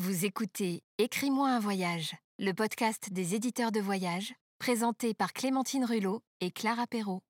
Vous 0.00 0.24
écoutez 0.24 0.84
Écris-moi 0.98 1.50
un 1.50 1.58
voyage, 1.58 2.14
le 2.38 2.52
podcast 2.52 3.12
des 3.12 3.34
éditeurs 3.34 3.72
de 3.72 3.80
voyage, 3.80 4.32
présenté 4.60 5.12
par 5.12 5.32
Clémentine 5.32 5.84
Rulot 5.84 6.22
et 6.40 6.52
Clara 6.52 6.86
Perrault. 6.86 7.20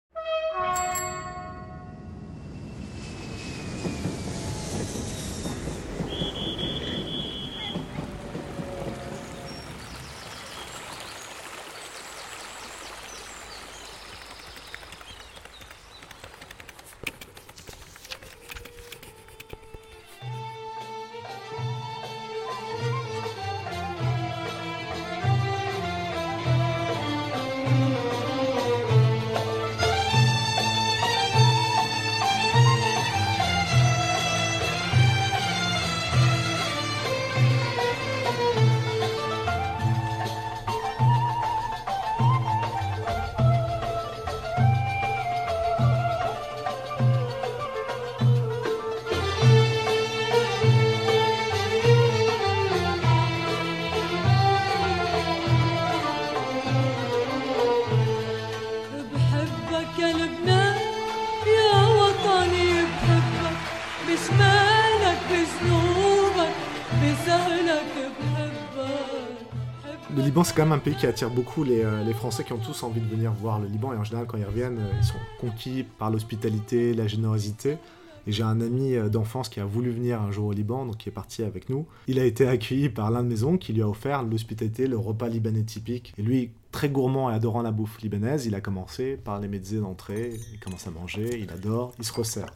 Liban, 70.39 70.44
c'est 70.44 70.55
quand 70.55 70.62
même 70.62 70.72
un 70.72 70.78
pays 70.78 70.94
qui 70.94 71.05
attire 71.05 71.31
beaucoup 71.31 71.64
les, 71.64 71.83
euh, 71.83 72.05
les 72.05 72.14
Français 72.14 72.44
qui 72.44 72.53
ont 72.53 72.58
tous 72.58 72.84
envie 72.84 73.00
de 73.00 73.08
venir 73.08 73.33
voir 73.33 73.58
le 73.58 73.67
Liban. 73.67 73.92
Et 73.92 73.97
en 73.97 74.05
général, 74.05 74.28
quand 74.28 74.39
ils 74.39 74.45
reviennent, 74.45 74.78
euh, 74.78 74.92
ils 74.97 75.05
sont 75.05 75.19
conquis 75.41 75.84
par 75.98 76.12
l'hospitalité, 76.12 76.95
la 76.95 77.08
générosité. 77.08 77.78
Et 78.25 78.30
j'ai 78.30 78.45
un 78.45 78.61
ami 78.61 78.95
euh, 78.95 79.08
d'enfance 79.08 79.48
qui 79.48 79.58
a 79.58 79.64
voulu 79.64 79.91
venir 79.91 80.22
un 80.22 80.30
jour 80.30 80.47
au 80.47 80.53
Liban, 80.53 80.86
donc 80.86 80.98
qui 80.98 81.08
est 81.08 81.12
parti 81.12 81.42
avec 81.42 81.69
nous. 81.69 81.89
Il 82.06 82.20
a 82.20 82.25
été 82.25 82.47
accueilli 82.47 82.89
par 82.89 83.11
l'un 83.11 83.25
de 83.25 83.28
mes 83.28 83.42
oncles 83.42 83.58
qui 83.58 83.72
lui 83.72 83.83
a 83.83 83.89
offert 83.89 84.22
l'hospitalité, 84.22 84.86
le 84.86 84.97
repas 84.97 85.27
libanais 85.27 85.64
typique. 85.64 86.14
Et 86.19 86.22
lui, 86.22 86.52
très 86.70 86.89
gourmand 86.89 87.33
et 87.33 87.34
adorant 87.34 87.62
la 87.62 87.73
bouffe 87.73 88.00
libanaise, 88.00 88.47
il 88.47 88.55
a 88.55 88.61
commencé 88.61 89.17
par 89.17 89.41
les 89.41 89.48
mezzés 89.48 89.80
d'entrée. 89.80 90.34
Il 90.52 90.61
commence 90.61 90.86
à 90.86 90.92
manger, 90.92 91.41
il 91.42 91.50
adore, 91.50 91.95
il 91.98 92.05
se 92.05 92.12
resserre. 92.12 92.55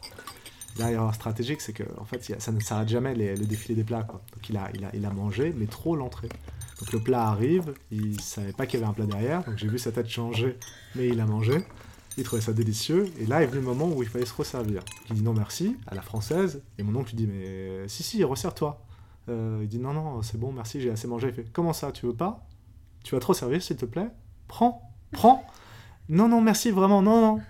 L'erreur 0.79 1.13
stratégique, 1.13 1.59
c'est 1.59 1.73
que 1.73 1.83
en 1.99 2.05
fait, 2.05 2.39
ça 2.39 2.51
ne 2.53 2.61
s'arrête 2.61 2.87
jamais 2.87 3.13
le 3.13 3.45
défilé 3.45 3.75
des 3.75 3.83
plats. 3.83 4.03
Quoi. 4.03 4.21
Donc 4.33 4.49
il 4.49 4.55
a, 4.55 4.69
il, 4.73 4.85
a, 4.85 4.95
il 4.95 5.05
a 5.05 5.11
mangé, 5.11 5.53
mais 5.57 5.65
trop 5.65 5.97
l'entrée. 5.97 6.29
Donc 6.83 6.91
le 6.91 6.99
plat 6.99 7.29
arrive, 7.29 7.73
il 7.91 8.19
savait 8.19 8.51
pas 8.51 8.65
qu'il 8.65 8.77
y 8.77 8.83
avait 8.83 8.89
un 8.89 8.93
plat 8.93 9.05
derrière, 9.05 9.41
donc 9.45 9.57
j'ai 9.57 9.69
vu 9.69 9.79
sa 9.79 9.93
tête 9.93 10.09
changer, 10.09 10.57
mais 10.95 11.07
il 11.07 11.21
a 11.21 11.25
mangé. 11.25 11.63
Il 12.17 12.25
trouvait 12.25 12.41
ça 12.41 12.51
délicieux, 12.51 13.09
et 13.21 13.25
là 13.25 13.41
est 13.41 13.45
venu 13.45 13.61
le 13.61 13.67
moment 13.67 13.87
où 13.87 14.03
il 14.03 14.09
fallait 14.09 14.25
se 14.25 14.33
resservir. 14.33 14.83
Il 15.09 15.15
dit 15.15 15.21
non 15.21 15.31
merci, 15.31 15.77
à 15.87 15.95
la 15.95 16.01
française, 16.01 16.61
et 16.77 16.83
mon 16.83 16.99
oncle 16.99 17.11
lui 17.11 17.15
dit 17.15 17.27
mais 17.27 17.87
si 17.87 18.03
si, 18.03 18.21
resserre-toi. 18.25 18.83
Euh, 19.29 19.59
il 19.61 19.69
dit 19.69 19.79
non 19.79 19.93
non, 19.93 20.21
c'est 20.23 20.37
bon, 20.37 20.51
merci, 20.51 20.81
j'ai 20.81 20.89
assez 20.89 21.07
mangé. 21.07 21.29
Il 21.29 21.33
fait 21.33 21.45
comment 21.53 21.71
ça, 21.71 21.93
tu 21.93 22.05
veux 22.05 22.13
pas? 22.13 22.45
Tu 23.05 23.15
vas 23.15 23.21
trop 23.21 23.33
servir 23.33 23.63
s'il 23.63 23.77
te 23.77 23.85
plaît? 23.85 24.09
Prends, 24.49 24.91
prends. 25.13 25.45
Non 26.09 26.27
non 26.27 26.41
merci 26.41 26.69
vraiment, 26.69 27.01
non 27.01 27.21
non. 27.21 27.41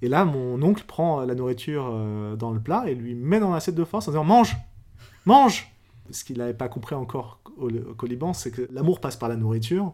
Et 0.00 0.08
là 0.08 0.24
mon 0.24 0.62
oncle 0.62 0.84
prend 0.86 1.20
la 1.26 1.34
nourriture 1.34 1.86
euh, 1.92 2.34
dans 2.34 2.50
le 2.50 2.60
plat 2.60 2.84
et 2.88 2.94
lui 2.94 3.14
met 3.14 3.40
dans 3.40 3.52
l'assiette 3.52 3.76
de 3.76 3.84
force 3.84 4.08
en 4.08 4.12
disant 4.12 4.24
mange, 4.24 4.56
mange. 5.26 5.70
Ce 6.10 6.24
qu'il 6.24 6.38
n'avait 6.38 6.54
pas 6.54 6.68
compris 6.68 6.94
encore 6.94 7.39
au, 7.60 7.94
qu'au 7.94 8.06
Liban, 8.06 8.32
c'est 8.32 8.50
que 8.50 8.68
l'amour 8.72 9.00
passe 9.00 9.16
par 9.16 9.28
la 9.28 9.36
nourriture 9.36 9.92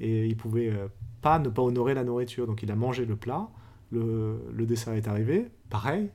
et 0.00 0.26
il 0.26 0.36
pouvait 0.36 0.68
euh, 0.68 0.88
pas 1.22 1.38
ne 1.38 1.48
pas 1.48 1.62
honorer 1.62 1.94
la 1.94 2.04
nourriture. 2.04 2.46
Donc 2.46 2.62
il 2.62 2.70
a 2.70 2.76
mangé 2.76 3.04
le 3.04 3.16
plat, 3.16 3.48
le, 3.90 4.40
le 4.52 4.66
dessert 4.66 4.94
est 4.94 5.08
arrivé, 5.08 5.48
pareil, 5.70 6.10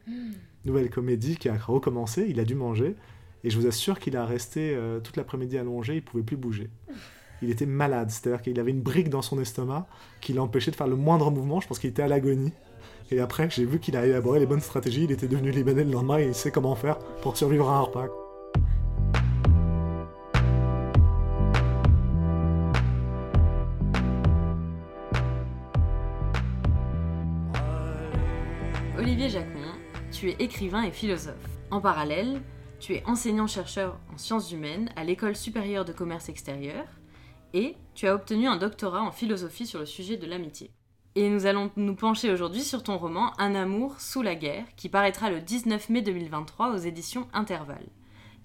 nouvelle 0.65 0.89
comédie 0.89 1.37
qui 1.37 1.49
a 1.49 1.57
recommencé, 1.57 2.25
il 2.29 2.39
a 2.39 2.45
dû 2.45 2.55
manger 2.55 2.95
et 3.43 3.49
je 3.49 3.59
vous 3.59 3.67
assure 3.67 3.99
qu'il 3.99 4.15
a 4.17 4.25
resté 4.25 4.73
euh, 4.75 4.99
toute 4.99 5.17
l'après-midi 5.17 5.57
allongé, 5.57 5.95
il 5.95 6.03
pouvait 6.03 6.23
plus 6.23 6.37
bouger. 6.37 6.69
Il 7.41 7.49
était 7.49 7.65
malade, 7.65 8.11
c'est-à-dire 8.11 8.41
qu'il 8.43 8.59
avait 8.59 8.71
une 8.71 8.81
brique 8.81 9.09
dans 9.09 9.23
son 9.23 9.39
estomac 9.39 9.87
qui 10.21 10.33
l'empêchait 10.33 10.69
de 10.69 10.75
faire 10.75 10.87
le 10.87 10.95
moindre 10.95 11.31
mouvement, 11.31 11.59
je 11.59 11.67
pense 11.67 11.79
qu'il 11.79 11.89
était 11.89 12.03
à 12.03 12.07
l'agonie. 12.07 12.53
Et 13.09 13.19
après, 13.19 13.49
j'ai 13.49 13.65
vu 13.65 13.79
qu'il 13.79 13.97
a 13.97 14.05
élaboré 14.05 14.39
les 14.39 14.45
bonnes 14.45 14.61
stratégies, 14.61 15.05
il 15.05 15.11
était 15.11 15.27
devenu 15.27 15.51
libanais 15.51 15.83
le 15.83 15.91
lendemain 15.91 16.19
et 16.19 16.27
il 16.27 16.35
sait 16.35 16.51
comment 16.51 16.75
faire 16.75 16.99
pour 17.21 17.35
survivre 17.35 17.69
à 17.69 17.77
un 17.77 17.81
repas. 17.81 18.20
Tu 30.21 30.29
es 30.29 30.35
écrivain 30.37 30.83
et 30.83 30.91
philosophe. 30.91 31.33
En 31.71 31.81
parallèle, 31.81 32.43
tu 32.79 32.93
es 32.93 33.03
enseignant-chercheur 33.07 33.97
en 34.13 34.19
sciences 34.19 34.51
humaines 34.51 34.91
à 34.95 35.03
l'École 35.03 35.35
supérieure 35.35 35.83
de 35.83 35.93
commerce 35.93 36.29
extérieur 36.29 36.85
et 37.55 37.75
tu 37.95 38.07
as 38.07 38.13
obtenu 38.13 38.47
un 38.47 38.57
doctorat 38.57 39.01
en 39.01 39.11
philosophie 39.11 39.65
sur 39.65 39.79
le 39.79 39.87
sujet 39.87 40.17
de 40.17 40.27
l'amitié. 40.27 40.69
Et 41.15 41.27
nous 41.27 41.47
allons 41.47 41.71
nous 41.75 41.95
pencher 41.95 42.31
aujourd'hui 42.31 42.61
sur 42.61 42.83
ton 42.83 42.99
roman 42.99 43.33
Un 43.39 43.55
amour 43.55 43.99
sous 43.99 44.21
la 44.21 44.35
guerre 44.35 44.67
qui 44.75 44.89
paraîtra 44.89 45.31
le 45.31 45.41
19 45.41 45.89
mai 45.89 46.03
2023 46.03 46.71
aux 46.71 46.77
éditions 46.77 47.27
Intervalle. 47.33 47.89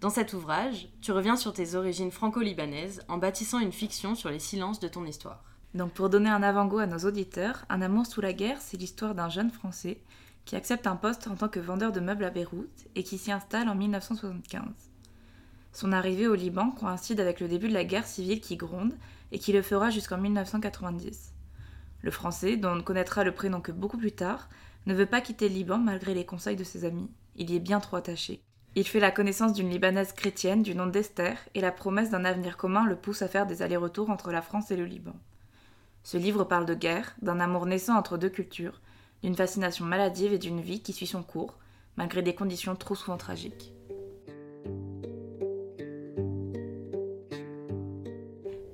Dans 0.01 0.09
cet 0.09 0.33
ouvrage, 0.33 0.89
tu 1.03 1.13
reviens 1.13 1.37
sur 1.37 1.53
tes 1.53 1.75
origines 1.75 2.11
franco-libanaises 2.11 3.05
en 3.09 3.19
bâtissant 3.19 3.59
une 3.59 3.71
fiction 3.71 4.15
sur 4.15 4.31
les 4.31 4.39
silences 4.39 4.81
de 4.81 4.89
ton 4.89 5.05
histoire. 5.05 5.45
Donc 5.75 5.93
pour 5.93 6.09
donner 6.09 6.31
un 6.31 6.43
avant-goût 6.43 6.79
à 6.79 6.87
nos 6.87 7.01
auditeurs, 7.01 7.67
Un 7.69 7.83
amour 7.83 8.07
sous 8.07 8.23
la 8.23 8.33
guerre, 8.33 8.63
c'est 8.63 8.79
l'histoire 8.79 9.15
d'un 9.15 9.29
jeune 9.29 9.51
Français 9.51 10.01
qui 10.47 10.57
accepte 10.57 10.87
un 10.87 10.97
poste 10.97 11.27
en 11.27 11.35
tant 11.35 11.49
que 11.49 11.61
vendeur 11.61 11.93
de 11.93 12.01
meubles 12.01 12.25
à 12.25 12.31
Beyrouth 12.31 12.87
et 12.95 13.03
qui 13.03 13.19
s'y 13.19 13.33
installe 13.33 13.69
en 13.69 13.75
1975. 13.75 14.63
Son 15.73 15.93
arrivée 15.93 16.29
au 16.29 16.35
Liban 16.35 16.71
coïncide 16.71 17.21
avec 17.21 17.41
le 17.41 17.49
début 17.49 17.69
de 17.69 17.75
la 17.75 17.85
guerre 17.85 18.07
civile 18.07 18.41
qui 18.41 18.57
gronde 18.57 18.95
et 19.33 19.39
qui 19.39 19.53
le 19.53 19.61
fera 19.61 19.91
jusqu'en 19.91 20.17
1990. 20.17 21.35
Le 22.01 22.11
Français, 22.11 22.57
dont 22.57 22.71
on 22.71 22.77
ne 22.77 22.83
connaîtra 22.83 23.25
le 23.25 23.33
prénom 23.33 23.61
que 23.61 23.73
beaucoup 23.73 23.99
plus 23.99 24.13
tard, 24.13 24.49
ne 24.87 24.95
veut 24.95 25.07
pas 25.07 25.21
quitter 25.21 25.49
le 25.49 25.57
Liban 25.57 25.79
malgré 25.79 26.15
les 26.15 26.25
conseils 26.25 26.57
de 26.57 26.65
ses 26.65 26.85
amis. 26.85 27.11
Il 27.35 27.51
y 27.51 27.57
est 27.57 27.61
bien 27.61 27.81
trop 27.81 27.97
attaché. 27.97 28.41
Il 28.77 28.87
fait 28.87 29.01
la 29.01 29.11
connaissance 29.11 29.53
d'une 29.53 29.71
Libanaise 29.71 30.13
chrétienne 30.13 30.63
du 30.63 30.75
nom 30.75 30.87
d'Esther 30.87 31.37
et 31.55 31.61
la 31.61 31.73
promesse 31.73 32.11
d'un 32.11 32.25
avenir 32.25 32.57
commun 32.57 32.87
le 32.87 32.97
pousse 32.97 33.23
à 33.23 33.29
faire 33.29 33.47
des 33.47 33.63
allers-retours 33.63 34.11
entre 34.11 34.31
la 34.31 34.43
France 34.43 34.71
et 34.71 34.77
le 34.77 34.85
Liban. 34.85 35.17
Ce 36.05 36.17
livre 36.17 36.45
parle 36.45 36.67
de 36.67 36.75
guerre, 36.75 37.17
d'un 37.21 37.41
amour 37.41 37.67
naissant 37.67 37.97
entre 37.97 38.17
deux 38.17 38.29
cultures, 38.29 38.81
d'une 39.23 39.37
fascination 39.37 39.85
maladive 39.85 40.33
et 40.33 40.39
d'une 40.39 40.61
vie 40.61 40.81
qui 40.81 40.93
suit 40.93 41.07
son 41.07 41.23
cours, 41.23 41.59
malgré 41.97 42.23
des 42.23 42.35
conditions 42.35 42.77
trop 42.77 42.95
souvent 42.95 43.17
tragiques. 43.17 43.73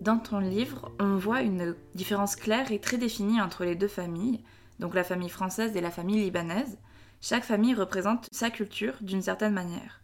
Dans 0.01 0.19
ton 0.19 0.41
livre, 0.41 0.91
on 0.99 1.17
voit 1.17 1.43
une 1.43 1.77
différence 1.95 2.35
claire 2.35 2.73
et 2.73 2.81
très 2.81 2.99
définie 2.99 3.41
entre 3.41 3.65
les 3.65 3.77
deux 3.77 3.87
familles, 3.87 4.43
donc 4.81 4.95
la 4.95 5.05
famille 5.05 5.29
française 5.29 5.77
et 5.77 5.81
la 5.81 5.93
famille 5.93 6.21
libanaise. 6.21 6.77
Chaque 7.21 7.45
famille 7.45 7.75
représente 7.75 8.27
sa 8.33 8.51
culture 8.51 8.95
d'une 9.01 9.23
certaine 9.23 9.53
manière. 9.53 10.01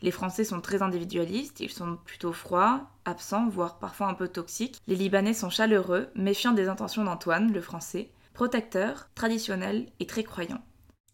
Les 0.00 0.10
Français 0.10 0.44
sont 0.44 0.62
très 0.62 0.80
individualistes, 0.80 1.60
ils 1.60 1.70
sont 1.70 1.98
plutôt 2.04 2.32
froids, 2.32 2.88
absents, 3.04 3.48
voire 3.48 3.78
parfois 3.78 4.08
un 4.08 4.14
peu 4.14 4.28
toxiques. 4.28 4.80
Les 4.86 4.96
Libanais 4.96 5.34
sont 5.34 5.50
chaleureux, 5.50 6.08
méfiants 6.14 6.52
des 6.52 6.68
intentions 6.68 7.04
d'Antoine, 7.04 7.52
le 7.52 7.60
Français, 7.60 8.10
protecteurs, 8.34 9.08
traditionnels 9.14 9.86
et 10.00 10.06
très 10.06 10.24
croyants. 10.24 10.60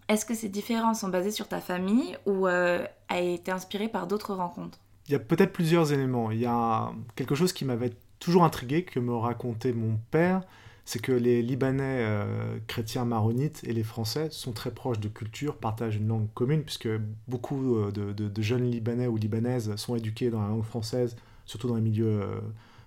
Est-ce 0.09 0.27
que 0.27 0.35
ces 0.35 0.49
différences 0.49 1.01
sont 1.01 1.09
basées 1.09 1.31
sur 1.31 1.47
ta 1.47 1.61
famille 1.61 2.17
ou 2.27 2.49
euh, 2.49 2.85
a 3.09 3.21
été 3.21 3.53
inspirée 3.53 3.89
par 3.89 4.09
d'autres 4.09 4.35
rencontres? 4.35 4.81
Il 5.07 5.13
y 5.13 5.15
a 5.15 5.21
peut-être 5.21 5.53
plusieurs 5.53 5.93
éléments. 5.93 6.33
Il 6.33 6.41
y 6.41 6.47
a 6.47 6.93
quelque 7.15 7.37
chose 7.37 7.53
qui 7.53 7.65
m'avait 7.65 7.93
toujours 8.19 8.43
intrigué, 8.45 8.83
que 8.85 8.99
me 8.99 9.15
racontait 9.15 9.73
mon 9.73 9.99
père, 10.11 10.43
c'est 10.85 11.01
que 11.01 11.13
les 11.13 11.43
Libanais 11.43 12.05
euh, 12.05 12.59
chrétiens 12.67 13.05
maronites 13.05 13.61
et 13.65 13.73
les 13.73 13.85
Français 13.85 14.29
sont 14.31 14.53
très 14.53 14.73
proches 14.73 14.99
de 14.99 15.09
culture, 15.09 15.57
partagent 15.57 15.97
une 15.97 16.09
langue 16.09 16.29
commune, 16.35 16.65
puisque 16.65 16.89
beaucoup 17.29 17.77
euh, 17.77 17.93
de, 17.93 18.13
de- 18.13 18.29
de 18.29 18.43
jeunes 18.43 18.69
Libanais 18.69 19.07
ou 19.07 19.17
Libanaises 19.17 19.75
sont 19.77 19.95
éduqués 19.95 20.31
dans 20.31 20.43
la 20.43 20.49
langue 20.49 20.65
française, 20.65 21.17
surtout 21.47 21.69
dans 21.69 21.77
les 21.77 21.83
milieux 21.83 22.23
euh, 22.23 22.41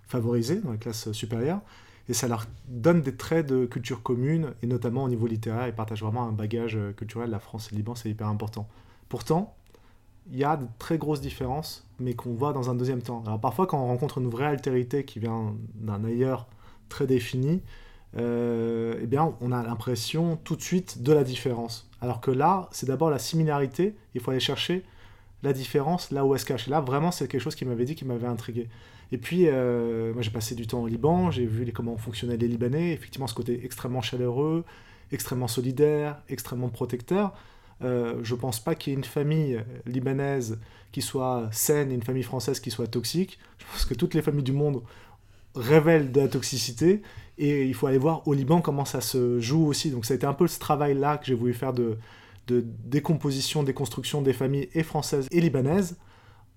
favorisés, 0.08 0.58
dans 0.58 0.72
les 0.72 0.78
classes 0.78 1.12
supérieures, 1.14 1.62
et 2.10 2.14
ça 2.14 2.28
leur 2.28 2.46
donne 2.68 3.02
des 3.02 3.16
traits 3.16 3.48
de 3.48 3.66
culture 3.66 4.04
commune, 4.04 4.54
et 4.62 4.68
notamment 4.68 5.04
au 5.04 5.10
niveau 5.10 5.28
littéraire, 5.28 5.68
ils 5.68 5.74
partagent 5.74 6.04
vraiment 6.04 6.24
un 6.24 6.32
bagage 6.32 6.76
euh, 6.76 6.92
culturel. 6.92 7.30
La 7.30 7.40
France 7.40 7.70
et 7.72 7.76
le 7.76 7.78
Liban, 7.78 7.96
c'est 7.96 8.10
hyper 8.10 8.28
important. 8.28 8.68
Pourtant, 9.10 9.56
il 10.32 10.38
y 10.38 10.44
a 10.44 10.58
de 10.58 10.66
très 10.80 10.98
grosses 10.98 11.22
différences, 11.22 11.88
mais 12.00 12.14
qu'on 12.14 12.34
voit 12.34 12.54
dans 12.54 12.70
un 12.70 12.76
deuxième 12.76 13.02
temps. 13.02 13.24
Alors 13.26 13.40
parfois, 13.40 13.68
quand 13.68 13.82
on 13.82 13.88
rencontre 13.88 14.18
une 14.20 14.30
vraie 14.30 14.46
altérité 14.46 15.06
qui 15.06 15.20
vient 15.20 15.56
d'un 15.76 16.04
ailleurs 16.04 16.48
très 16.90 17.08
défini, 17.08 17.62
euh, 18.18 19.00
eh 19.02 19.08
bien, 19.08 19.34
on 19.42 19.52
a 19.52 19.64
l'impression 19.64 20.38
tout 20.44 20.56
de 20.56 20.62
suite 20.62 21.02
de 21.02 21.14
la 21.14 21.24
différence. 21.24 21.90
Alors 22.02 22.22
que 22.22 22.32
là, 22.32 22.70
c'est 22.72 22.86
d'abord 22.86 23.10
la 23.10 23.20
similarité, 23.20 23.96
il 24.14 24.22
faut 24.22 24.32
aller 24.32 24.40
chercher 24.40 24.86
la 25.44 25.54
différence 25.54 26.12
là 26.12 26.26
où 26.26 26.34
elle 26.34 26.40
se 26.40 26.46
cache. 26.46 26.68
Là, 26.68 26.80
vraiment, 26.82 27.12
c'est 27.12 27.28
quelque 27.28 27.42
chose 27.42 27.56
qui 27.56 27.66
m'avait 27.66 27.86
dit, 27.86 27.96
qui 27.96 28.06
m'avait 28.06 28.28
intrigué. 28.28 28.70
Et 29.12 29.18
puis, 29.18 29.48
euh, 29.48 30.14
moi, 30.14 30.22
j'ai 30.22 30.32
passé 30.32 30.56
du 30.56 30.66
temps 30.66 30.82
au 30.82 30.88
Liban, 30.88 31.30
j'ai 31.30 31.46
vu 31.46 31.66
les, 31.66 31.72
comment 31.72 31.98
fonctionnaient 31.98 32.38
les 32.38 32.48
Libanais, 32.48 32.94
effectivement, 32.94 33.28
ce 33.28 33.36
côté 33.36 33.62
extrêmement 33.64 34.02
chaleureux, 34.02 34.64
extrêmement 35.12 35.48
solidaire, 35.48 36.22
extrêmement 36.30 36.70
protecteur. 36.70 37.34
Euh, 37.84 38.20
je 38.24 38.34
pense 38.36 38.60
pas 38.60 38.76
qu'il 38.76 38.92
y 38.92 38.96
ait 38.96 38.98
une 38.98 39.04
famille 39.04 39.60
libanaise 39.86 40.60
qui 40.92 41.02
soit 41.02 41.50
saine 41.52 41.92
et 41.92 41.96
une 41.96 42.04
famille 42.04 42.24
française 42.24 42.60
qui 42.60 42.72
soit 42.72 42.88
toxique. 42.88 43.38
Je 43.60 43.66
pense 43.66 43.86
que 43.86 43.94
toutes 43.94 44.14
les 44.14 44.22
familles 44.22 44.44
du 44.44 44.54
monde 44.54 44.82
révèlent 45.56 46.12
de 46.12 46.22
la 46.22 46.28
toxicité 46.28 47.02
et 47.38 47.66
il 47.66 47.74
faut 47.74 47.88
aller 47.88 47.98
voir 47.98 48.28
au 48.28 48.34
Liban 48.34 48.62
comment 48.62 48.86
ça 48.86 49.02
se 49.02 49.40
joue 49.40 49.66
aussi. 49.66 49.92
Donc 49.92 50.06
ça 50.06 50.14
a 50.14 50.16
été 50.16 50.26
un 50.26 50.34
peu 50.34 50.48
ce 50.48 50.60
travail-là 50.60 51.18
que 51.18 51.26
j'ai 51.26 51.34
voulu 51.34 51.54
faire 51.54 51.74
de, 51.74 51.98
de 52.48 52.64
décomposition, 52.66 53.64
déconstruction 53.64 54.22
des 54.22 54.34
familles 54.34 54.70
et 54.74 54.84
françaises 54.84 55.28
et 55.32 55.42
libanaises 55.42 55.98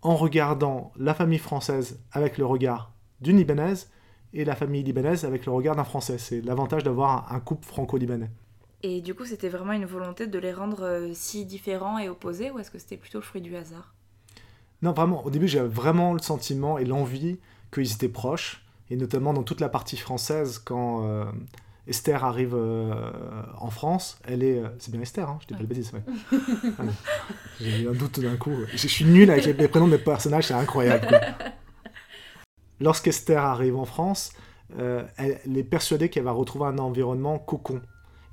en 0.03 0.17
regardant 0.17 0.93
la 0.97 1.15
famille 1.15 1.39
française 1.39 2.01
avec 2.13 2.39
le 2.39 2.47
regard 2.47 2.93
d'une 3.21 3.39
libanaise 3.39 3.91
et 4.33 4.45
la 4.45 4.55
famille 4.55 4.83
libanaise 4.83 5.25
avec 5.25 5.47
le 5.47 5.53
regard 5.53 5.77
d'un 5.77 5.85
français. 5.85 6.19
C'est 6.19 6.41
l'avantage 6.43 6.85
d'avoir 6.85 7.33
un 7.33 7.41
couple 7.41 7.67
franco-libanais. 7.67 8.31
Et 8.83 9.01
du 9.01 9.15
coup, 9.15 9.25
c'était 9.25 9.49
vraiment 9.49 9.73
une 9.73 9.87
volonté 9.87 10.27
de 10.27 10.39
les 10.39 10.53
rendre 10.53 10.85
euh, 10.85 11.11
si 11.13 11.47
différents 11.47 11.99
et 11.99 12.09
opposés 12.09 12.51
ou 12.51 12.59
est-ce 12.59 12.71
que 12.71 12.79
c'était 12.79 12.99
plutôt 12.99 13.19
le 13.19 13.25
fruit 13.25 13.41
du 13.41 13.57
hasard? 13.57 13.95
Non, 14.83 14.93
vraiment, 14.93 15.25
au 15.25 15.31
début, 15.31 15.49
j'avais 15.49 15.69
vraiment 15.69 16.13
le 16.13 16.21
sentiment 16.21 16.77
et 16.79 16.85
l'envie 16.85 17.39
qu'ils 17.73 17.91
étaient 17.93 18.09
proches, 18.09 18.65
et 18.91 18.97
notamment 18.97 19.33
dans 19.33 19.43
toute 19.43 19.61
la 19.61 19.71
partie 19.71 19.97
française, 19.97 20.59
quand 20.59 21.05
euh, 21.05 21.25
Esther 21.87 22.25
arrive 22.25 22.55
euh, 22.57 23.11
en 23.59 23.71
France, 23.71 24.19
elle 24.25 24.43
est... 24.43 24.61
c'est 24.79 24.91
bien 24.91 25.01
Esther, 25.01 25.29
hein, 25.29 25.39
je 25.43 25.47
dis 25.47 25.55
pas 25.55 25.61
le 25.61 25.67
bêtise, 25.67 25.93
ouais. 25.93 26.03
Ah, 26.79 26.83
J'ai 27.61 27.83
eu 27.83 27.89
un 27.89 27.93
doute 27.93 28.19
d'un 28.21 28.37
coup. 28.37 28.57
Je 28.75 28.89
suis 28.89 29.05
nul 29.05 29.31
avec 29.31 29.45
les 29.45 29.69
prénoms 29.69 29.87
des 29.89 29.99
personnages, 29.99 30.47
c'est 30.49 30.55
incroyable. 30.55 31.09
Lorsqu'Esther 32.81 33.43
arrive 33.43 33.77
en 33.77 33.85
France, 33.85 34.33
elle 34.79 35.57
est 35.57 35.65
persuadée 35.65 36.09
qu'elle 36.09 36.25
va 36.25 36.33
retrouver 36.33 36.67
un 36.67 36.79
environnement 36.79 37.39
cocon. 37.39 37.81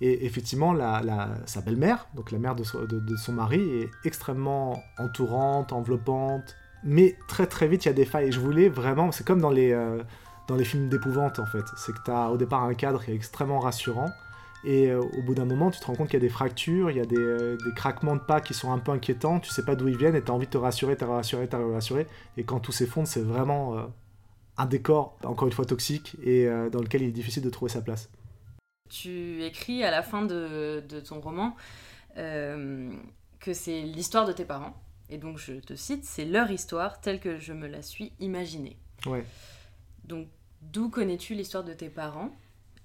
Et 0.02 0.26
effectivement, 0.26 0.74
la, 0.74 1.02
la- 1.02 1.30
sa 1.46 1.62
belle-mère, 1.62 2.08
donc 2.16 2.32
la 2.32 2.40
mère 2.40 2.56
de, 2.56 2.64
son- 2.64 2.82
de- 2.82 3.00
de 3.00 3.16
son 3.16 3.32
mari, 3.34 3.62
est 3.62 3.90
extrêmement 4.04 4.82
entourante, 4.98 5.72
enveloppante. 5.72 6.56
Mais 6.84 7.16
très 7.30 7.48
très 7.48 7.68
vite, 7.70 7.86
il 7.86 7.88
y 7.88 7.92
a 7.92 7.94
des 7.94 8.04
failles. 8.04 8.28
Et 8.28 8.32
je 8.34 8.40
voulais 8.42 8.68
vraiment, 8.68 9.14
c'est 9.14 9.26
comme 9.26 9.40
dans 9.40 9.52
les, 9.52 9.72
euh, 9.72 10.04
dans 10.48 10.56
les 10.56 10.66
films 10.66 10.90
d'épouvante 10.90 11.40
en 11.40 11.46
fait. 11.46 11.66
C'est 11.78 11.94
que 11.94 12.04
tu 12.04 12.12
as 12.12 12.30
au 12.30 12.38
départ 12.38 12.64
un 12.64 12.74
cadre 12.74 13.04
qui 13.04 13.12
est 13.12 13.16
extrêmement 13.16 13.60
rassurant. 13.60 14.12
Et 14.66 14.90
euh, 14.90 15.02
au 15.02 15.22
bout 15.22 15.36
d'un 15.36 15.46
moment, 15.46 15.72
tu 15.72 15.80
te 15.80 15.86
rends 15.86 15.96
compte 15.96 16.08
qu'il 16.08 16.20
y 16.20 16.24
a 16.24 16.26
des 16.26 16.34
fractures, 16.34 16.90
il 16.90 16.96
y 16.96 17.02
a 17.02 17.06
des, 17.06 17.18
euh, 17.18 17.58
des 17.66 17.74
craquements 17.74 18.16
de 18.16 18.22
pas 18.22 18.40
qui 18.40 18.54
sont 18.54 18.72
un 18.72 18.80
peu 18.80 18.92
inquiétants. 18.92 19.40
Tu 19.40 19.50
sais 19.50 19.66
pas 19.66 19.76
d'où 19.76 19.90
ils 19.90 19.98
viennent 19.98 20.16
et 20.16 20.24
tu 20.24 20.32
as 20.32 20.34
envie 20.34 20.46
de 20.46 20.52
te 20.52 20.58
rassurer, 20.58 20.96
te 20.96 21.04
rassurer, 21.04 21.48
te 21.48 21.56
rassurer. 21.56 22.08
Et 22.38 22.44
quand 22.44 22.60
tout 22.60 22.72
s'effondre, 22.72 23.08
c'est 23.08 23.22
vraiment 23.22 23.78
euh, 23.78 23.84
un 24.58 24.66
décor, 24.66 25.18
encore 25.24 25.48
une 25.48 25.54
fois, 25.54 25.66
toxique 25.66 26.16
et 26.24 26.48
dans 26.72 26.80
lequel 26.80 27.02
il 27.02 27.10
est 27.10 27.12
difficile 27.12 27.44
de 27.44 27.50
trouver 27.50 27.72
sa 27.72 27.82
place. 27.82 28.10
Tu 28.90 29.44
écris 29.44 29.84
à 29.84 29.92
la 29.92 30.04
fin 30.04 30.22
de, 30.22 30.84
de 30.88 31.00
ton 31.00 31.20
roman 31.20 31.56
que 32.16 33.54
c'est 33.54 33.82
l'histoire 33.82 34.26
de 34.26 34.32
tes 34.32 34.46
parents. 34.46 34.76
Et 35.10 35.18
donc 35.18 35.38
je 35.38 35.54
te 35.54 35.76
cite, 35.76 36.06
c'est 36.06 36.26
leur 36.26 36.50
histoire 36.52 37.02
telle 37.02 37.20
que 37.20 37.38
je 37.38 37.54
me 37.54 37.68
la 37.68 37.82
suis 37.82 38.14
imaginée. 38.20 38.78
Ouais. 39.06 39.26
Donc 40.06 40.28
d'où 40.62 40.90
connais-tu 40.90 41.34
l'histoire 41.36 41.64
de 41.64 41.74
tes 41.74 41.90
parents? 41.90 42.32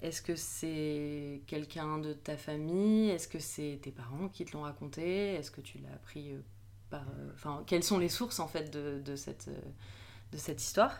Est-ce 0.00 0.23
que 0.23 0.37
c'est 0.37 1.43
quelqu'un 1.47 1.99
de 1.99 2.12
ta 2.12 2.37
famille? 2.37 3.11
Est-ce 3.11 3.26
que 3.26 3.41
c'est 3.41 3.81
tes 3.82 3.91
parents 3.91 4.29
qui 4.29 4.44
te 4.44 4.56
l'ont 4.56 4.62
raconté? 4.62 5.35
Est-ce 5.35 5.50
que 5.50 5.61
tu 5.61 5.79
l'as 5.79 5.93
appris 5.93 6.32
euh, 6.32 6.38
par... 6.88 7.03
euh, 7.03 7.31
Enfin, 7.35 7.65
quelles 7.67 7.82
sont 7.82 7.99
les 7.99 8.09
sources 8.09 8.38
en 8.38 8.47
fait 8.47 8.70
de, 8.73 9.00
de 9.05 9.17
cette, 9.17 9.49
euh, 9.49 9.61
de 10.32 10.37
cette 10.37 10.62
histoire? 10.62 10.93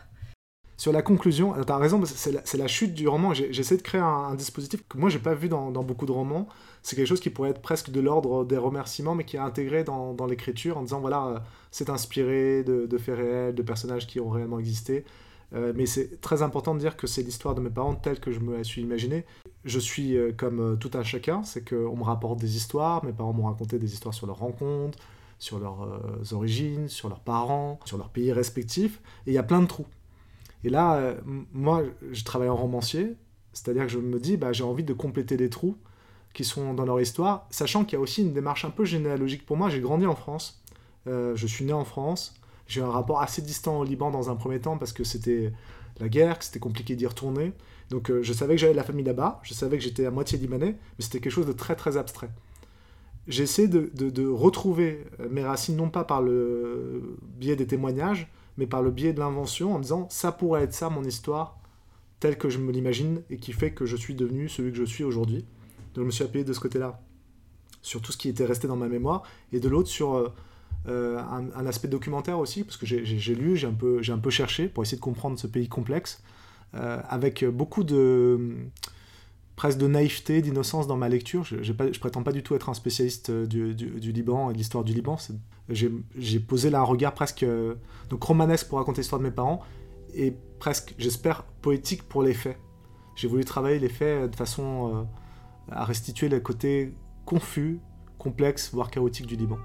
Sur 0.75 0.91
la 0.91 1.01
conclusion, 1.01 1.53
tu 1.61 1.71
as 1.71 1.77
raison, 1.77 2.03
c'est 2.05 2.31
la, 2.31 2.41
la 2.53 2.67
chute 2.67 2.93
du 2.93 3.07
roman. 3.07 3.33
J'essaie 3.33 3.75
de 3.75 3.81
créer 3.81 3.99
un, 4.01 4.35
dispositif 4.35 4.85
que 4.87 4.97
moi, 4.97 5.09
j'ai 5.09 5.19
pas 5.19 5.33
vu 5.33 5.49
dans, 5.49 5.71
dans 5.71 5.83
beaucoup 5.83 6.05
de 6.05 6.13
romans. 6.13 6.47
C'est 6.83 6.95
quelque 6.95 7.07
chose 7.07 7.19
qui 7.19 7.29
pourrait 7.29 7.49
être 7.49 7.61
presque 7.61 7.89
de 7.89 7.99
l'ordre 7.99 8.45
des 8.45 8.57
remerciements, 8.57 9.13
mais 9.13 9.25
qui 9.25 9.35
est 9.35 9.39
intégré 9.39 9.83
dans, 9.83 10.13
dans 10.13 10.25
l'écriture 10.25 10.77
en 10.77 10.83
disant 10.83 11.01
voilà, 11.01 11.43
c'est 11.71 11.89
inspiré 11.89 12.63
de 12.63 12.97
faits 12.97 13.17
réels, 13.17 13.55
de 13.55 13.61
personnages 13.61 14.07
qui 14.07 14.21
ont 14.21 14.29
réellement 14.29 14.57
existé. 14.59 15.03
Euh, 15.55 15.73
mais 15.75 15.85
c'est 15.85 16.21
très 16.21 16.41
important 16.41 16.75
de 16.75 16.79
dire 16.79 16.95
que 16.95 17.07
c'est 17.07 17.23
l'histoire 17.23 17.55
de 17.55 17.61
mes 17.61 17.69
parents 17.69 17.95
telle 17.95 18.19
que 18.19 18.31
je 18.31 18.39
me 18.39 18.57
la 18.57 18.63
suis 18.63 18.81
imaginée. 18.81 19.25
Je 19.65 19.79
suis 19.79 20.15
euh, 20.15 20.31
comme 20.31 20.59
euh, 20.59 20.75
tout 20.75 20.91
un 20.93 21.03
chacun, 21.03 21.43
c'est 21.43 21.67
qu'on 21.67 21.95
me 21.95 22.03
rapporte 22.03 22.39
des 22.39 22.55
histoires, 22.55 23.03
mes 23.03 23.13
parents 23.13 23.33
m'ont 23.33 23.47
raconté 23.47 23.79
des 23.79 23.93
histoires 23.93 24.13
sur 24.13 24.27
leurs 24.27 24.37
rencontres, 24.37 24.99
sur 25.39 25.57
leurs 25.57 26.33
origines, 26.33 26.89
sur 26.89 27.07
leurs 27.07 27.21
parents, 27.21 27.79
sur 27.85 27.97
leurs 27.97 28.09
pays 28.09 28.33
respectifs, 28.33 28.99
et 29.25 29.31
il 29.31 29.33
y 29.33 29.37
a 29.37 29.43
plein 29.43 29.61
de 29.61 29.67
trous. 29.67 29.87
Et 30.65 30.69
là, 30.69 31.15
moi, 31.53 31.83
je 32.11 32.25
travaille 32.25 32.49
en 32.49 32.57
romancier, 32.57 33.15
c'est-à-dire 33.53 33.83
que 33.83 33.89
je 33.89 33.99
me 33.99 34.19
dis, 34.19 34.35
bah, 34.35 34.51
j'ai 34.51 34.65
envie 34.65 34.83
de 34.83 34.91
compléter 34.91 35.37
des 35.37 35.49
trous 35.49 35.77
qui 36.33 36.43
sont 36.43 36.73
dans 36.73 36.83
leur 36.83 36.99
histoire, 36.99 37.47
sachant 37.51 37.85
qu'il 37.85 37.93
y 37.93 37.95
a 37.95 38.01
aussi 38.01 38.21
une 38.21 38.33
démarche 38.33 38.65
un 38.65 38.69
peu 38.69 38.83
généalogique. 38.83 39.45
Pour 39.45 39.55
moi, 39.55 39.69
j'ai 39.69 39.79
grandi 39.79 40.05
en 40.05 40.15
France, 40.15 40.61
je 41.05 41.47
suis 41.47 41.63
né 41.63 41.71
en 41.71 41.85
France, 41.85 42.33
j'ai 42.69 42.81
un 42.81 42.89
rapport 42.89 43.21
assez 43.21 43.41
distant 43.41 43.79
au 43.79 43.83
Liban 43.83 44.11
dans 44.11 44.29
un 44.29 44.35
premier 44.35 44.59
temps 44.61 44.77
parce 44.77 44.93
que 44.93 45.03
c'était 45.03 45.51
la 45.99 46.07
guerre, 46.07 46.39
que 46.39 46.45
c'était 46.45 46.59
compliqué 46.59 46.95
d'y 46.95 47.05
retourner. 47.05 47.51
Donc 47.89 48.09
euh, 48.09 48.21
je 48.23 48.31
savais 48.31 48.53
que 48.55 48.61
j'avais 48.61 48.73
de 48.73 48.77
la 48.77 48.83
famille 48.83 49.03
là-bas, 49.03 49.41
je 49.43 49.53
savais 49.53 49.77
que 49.77 49.83
j'étais 49.83 50.05
à 50.05 50.11
moitié 50.11 50.37
libanais, 50.37 50.77
mais 50.97 51.03
c'était 51.03 51.19
quelque 51.19 51.33
chose 51.33 51.47
de 51.47 51.51
très 51.51 51.75
très 51.75 51.97
abstrait. 51.97 52.29
J'essaie 53.27 53.67
de, 53.67 53.91
de- 53.93 54.09
de 54.09 54.27
retrouver 54.27 55.03
mes 55.29 55.43
racines 55.43 55.75
non 55.75 55.89
pas 55.89 56.03
par 56.03 56.21
le 56.21 57.17
biais 57.37 57.55
des 57.55 57.67
témoignages, 57.67 58.27
mais 58.57 58.65
par 58.67 58.81
le 58.81 58.91
biais 58.91 59.13
de 59.13 59.19
l'invention, 59.19 59.73
en 59.73 59.77
me 59.77 59.83
disant 59.83 60.07
ça 60.09 60.31
pourrait 60.31 60.63
être 60.63 60.73
ça 60.73 60.89
mon 60.89 61.03
histoire, 61.03 61.57
telle 62.19 62.37
que 62.37 62.49
je 62.49 62.57
me 62.59 62.71
l'imagine, 62.71 63.21
et 63.29 63.37
qui 63.37 63.53
fait 63.53 63.71
que 63.71 63.85
je 63.85 63.95
suis 63.95 64.13
devenu 64.15 64.49
celui 64.49 64.71
que 64.71 64.77
je 64.77 64.83
suis 64.83 65.03
aujourd'hui. 65.03 65.45
Donc 65.93 66.03
je 66.03 66.05
me 66.07 66.11
suis 66.11 66.23
appuyé 66.23 66.43
de 66.45 66.53
ce 66.53 66.59
côté-là 66.59 67.01
sur 67.81 68.01
tout 68.01 68.11
ce 68.11 68.17
qui 68.17 68.29
était 68.29 68.45
resté 68.45 68.67
dans 68.67 68.75
ma 68.75 68.87
mémoire, 68.87 69.23
et 69.53 69.59
de 69.59 69.69
l'autre 69.69 69.89
sur 69.89 70.15
euh, 70.15 70.29
euh, 70.87 71.19
un, 71.19 71.65
aspect 71.67 71.87
documentaire 71.87 72.39
aussi, 72.39 72.63
parce 72.63 72.77
que 72.77 72.85
j'ai- 72.85 73.03
lu, 73.35 73.57
j'ai 73.57 73.67
un, 73.67 73.73
peu- 73.73 74.01
un 74.07 74.17
peu 74.17 74.29
cherché 74.29 74.67
pour 74.67 74.83
essayer 74.83 74.97
de 74.97 75.01
comprendre 75.03 75.37
ce 75.37 75.47
pays 75.47 75.67
complexe, 75.67 76.23
euh, 76.75 77.01
avec 77.09 77.43
beaucoup 77.45 77.83
de 77.83 78.55
presque 79.55 79.77
de 79.77 79.87
naïveté, 79.87 80.41
d'innocence 80.41 80.87
dans 80.87 80.95
ma 80.95 81.09
lecture. 81.09 81.43
Je, 81.43 81.61
je 81.61 81.99
prétends 81.99 82.23
pas 82.23 82.31
du 82.31 82.43
tout 82.43 82.55
être 82.55 82.69
un 82.69 82.73
spécialiste 82.73 83.29
euh, 83.29 83.45
du, 83.45 83.75
du- 83.75 84.11
Liban 84.13 84.49
et 84.49 84.53
de 84.53 84.57
l'histoire 84.57 84.83
du 84.85 84.93
Liban. 84.93 85.17
J'ai 85.69 86.39
posé 86.39 86.69
là 86.69 86.79
un 86.79 86.83
regard 86.83 87.13
presque 87.13 87.45
donc 88.09 88.23
romanesque 88.23 88.67
pour 88.69 88.77
raconter 88.77 89.01
l'histoire 89.01 89.19
de 89.19 89.25
mes 89.25 89.31
parents 89.33 89.61
et 90.15 90.33
presque, 90.59 90.95
j'espère, 90.97 91.43
poétique 91.61 92.03
pour 92.03 92.23
les 92.23 92.33
faits. 92.33 92.57
J'ai 93.15 93.27
voulu 93.27 93.43
travailler 93.45 93.79
les 93.79 93.89
faits 93.89 94.31
de 94.31 94.35
façon 94.35 95.05
à 95.69 95.83
restituer 95.85 96.29
le 96.29 96.39
côté 96.39 96.93
confus, 97.25 97.79
complexe, 98.17 98.71
voire 98.73 98.89
chaotique 98.89 99.27
du 99.27 99.35
Liban. 99.35 99.57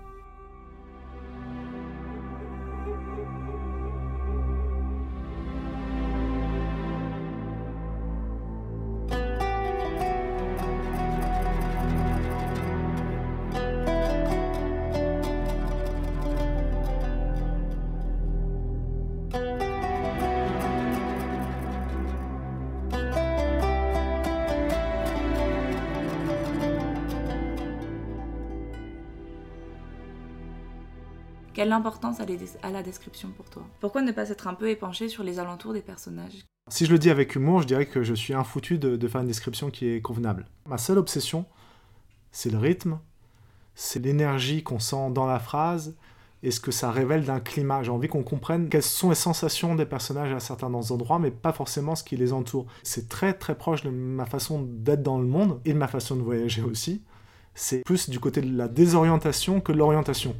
Quelle 31.64 31.72
importance 31.72 32.20
a, 32.20 32.26
a 32.62 32.70
la 32.70 32.82
description 32.82 33.30
pour 33.30 33.48
toi? 33.48 33.62
Pourquoi 33.80 34.02
ne 34.02 34.12
pas 34.12 34.26
s'être 34.26 34.48
un 34.48 34.52
peu 34.52 34.68
épanché 34.68 35.08
sur 35.08 35.24
les 35.24 35.38
alentours 35.38 35.72
des 35.72 35.80
personnages? 35.80 36.44
Si 36.70 36.84
je 36.84 36.92
le 36.92 36.98
dis 36.98 37.08
avec 37.08 37.36
humour, 37.36 37.62
je 37.62 37.66
dirais 37.66 37.86
que 37.86 38.02
je 38.02 38.12
suis 38.12 38.34
infoutu 38.34 38.76
de, 38.76 38.96
de 38.96 39.08
faire 39.08 39.22
une 39.22 39.28
description 39.28 39.70
qui 39.70 39.86
est 39.86 40.02
convenable. 40.02 40.44
Ma 40.68 40.76
seule 40.76 40.98
obsession, 40.98 41.46
c'est 42.32 42.50
le 42.50 42.58
rythme, 42.58 42.98
c'est 43.74 44.04
l'énergie 44.04 44.62
qu'on 44.62 44.78
sent 44.78 45.08
dans 45.12 45.24
la 45.24 45.38
phrase 45.38 45.96
et 46.42 46.50
ce 46.50 46.60
que 46.60 46.70
ça 46.70 46.90
révèle 46.90 47.24
d'un 47.24 47.40
climat. 47.40 47.82
J'ai 47.82 47.92
envie 47.92 48.08
qu'on 48.08 48.24
comprenne 48.24 48.68
quelles 48.68 48.82
sont 48.82 49.08
les 49.08 49.14
sensations 49.14 49.74
des 49.74 49.86
personnages 49.86 50.34
à 50.34 50.40
certains 50.40 50.74
endroits, 50.74 51.18
mais 51.18 51.30
pas 51.30 51.54
forcément 51.54 51.94
ce 51.94 52.04
qui 52.04 52.18
les 52.18 52.34
entoure. 52.34 52.66
C'est 52.82 53.08
très 53.08 53.32
très 53.32 53.54
proche 53.54 53.84
de 53.84 53.88
ma 53.88 54.26
façon 54.26 54.68
d'être 54.68 55.02
dans 55.02 55.16
le 55.16 55.26
monde 55.26 55.62
et 55.64 55.72
de 55.72 55.78
ma 55.78 55.88
façon 55.88 56.14
de 56.14 56.20
voyager 56.20 56.60
aussi. 56.60 57.00
C'est 57.54 57.82
plus 57.84 58.10
du 58.10 58.20
côté 58.20 58.42
de 58.42 58.54
la 58.54 58.68
désorientation 58.68 59.62
que 59.62 59.72
de 59.72 59.78
l'orientation. 59.78 60.36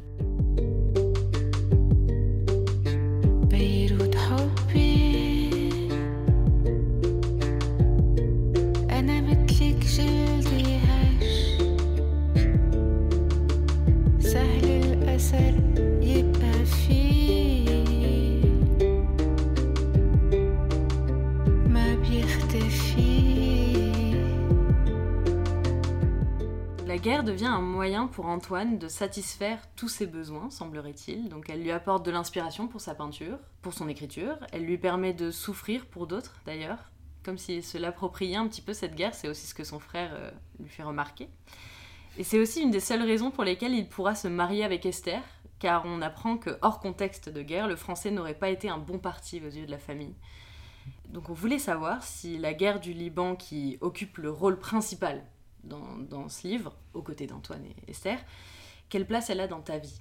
Moyen 27.85 28.07
pour 28.07 28.25
Antoine 28.25 28.79
de 28.79 28.87
satisfaire 28.87 29.59
tous 29.75 29.89
ses 29.89 30.07
besoins, 30.07 30.49
semblerait-il. 30.49 31.29
Donc 31.29 31.51
elle 31.51 31.61
lui 31.61 31.69
apporte 31.69 32.03
de 32.03 32.09
l'inspiration 32.09 32.67
pour 32.67 32.81
sa 32.81 32.95
peinture, 32.95 33.37
pour 33.61 33.75
son 33.75 33.87
écriture. 33.87 34.39
Elle 34.51 34.65
lui 34.65 34.79
permet 34.79 35.13
de 35.13 35.29
souffrir 35.29 35.85
pour 35.85 36.07
d'autres, 36.07 36.33
d'ailleurs. 36.47 36.79
Comme 37.23 37.37
s'il 37.37 37.63
se 37.63 37.77
l'appropriait 37.77 38.37
un 38.37 38.47
petit 38.47 38.63
peu 38.63 38.73
cette 38.73 38.95
guerre, 38.95 39.13
c'est 39.13 39.27
aussi 39.27 39.45
ce 39.45 39.53
que 39.53 39.63
son 39.63 39.77
frère 39.77 40.09
euh, 40.15 40.31
lui 40.59 40.67
fait 40.67 40.81
remarquer. 40.81 41.29
Et 42.17 42.23
c'est 42.23 42.39
aussi 42.39 42.63
une 42.63 42.71
des 42.71 42.79
seules 42.79 43.03
raisons 43.03 43.29
pour 43.29 43.43
lesquelles 43.43 43.75
il 43.75 43.87
pourra 43.87 44.15
se 44.15 44.27
marier 44.27 44.63
avec 44.63 44.87
Esther, 44.87 45.21
car 45.59 45.83
on 45.85 46.01
apprend 46.01 46.37
que 46.37 46.57
hors 46.63 46.79
contexte 46.79 47.29
de 47.29 47.43
guerre, 47.43 47.67
le 47.67 47.75
français 47.75 48.09
n'aurait 48.09 48.33
pas 48.33 48.49
été 48.49 48.67
un 48.67 48.79
bon 48.79 48.97
parti 48.97 49.39
aux 49.45 49.51
yeux 49.51 49.67
de 49.67 49.71
la 49.71 49.77
famille. 49.77 50.15
Donc 51.09 51.29
on 51.29 51.33
voulait 51.33 51.59
savoir 51.59 52.03
si 52.03 52.39
la 52.39 52.55
guerre 52.55 52.79
du 52.79 52.93
Liban, 52.93 53.35
qui 53.35 53.77
occupe 53.79 54.17
le 54.17 54.31
rôle 54.31 54.57
principal 54.57 55.23
dans, 55.65 56.29
ce 56.29 56.47
livre, 56.47 56.73
aux 56.93 57.01
côtés 57.01 57.27
d'Antoine 57.27 57.63
et 57.65 57.91
Esther, 57.91 58.17
quelle 58.89 59.05
place 59.05 59.29
elle 59.29 59.39
a 59.39 59.47
dans 59.47 59.61
ta 59.61 59.77
vie? 59.77 59.99